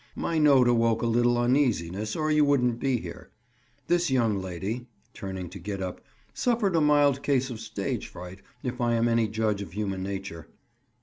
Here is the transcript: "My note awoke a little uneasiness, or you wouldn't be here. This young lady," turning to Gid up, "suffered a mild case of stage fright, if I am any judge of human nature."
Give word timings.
"My 0.15 0.39
note 0.39 0.67
awoke 0.67 1.03
a 1.03 1.05
little 1.05 1.37
uneasiness, 1.37 2.15
or 2.15 2.31
you 2.31 2.43
wouldn't 2.43 2.79
be 2.79 2.97
here. 2.97 3.29
This 3.85 4.09
young 4.09 4.41
lady," 4.41 4.87
turning 5.13 5.47
to 5.51 5.59
Gid 5.59 5.79
up, 5.79 6.01
"suffered 6.33 6.75
a 6.75 6.81
mild 6.81 7.21
case 7.21 7.51
of 7.51 7.59
stage 7.59 8.07
fright, 8.07 8.41
if 8.63 8.81
I 8.81 8.95
am 8.95 9.07
any 9.07 9.27
judge 9.27 9.61
of 9.61 9.73
human 9.73 10.01
nature." 10.01 10.47